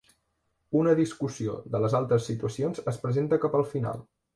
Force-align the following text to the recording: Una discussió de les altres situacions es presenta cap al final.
Una 0.79 0.95
discussió 1.01 1.59
de 1.75 1.83
les 1.85 1.99
altres 2.03 2.29
situacions 2.33 2.85
es 2.95 3.03
presenta 3.09 3.45
cap 3.47 3.65
al 3.65 3.73
final. 3.79 4.09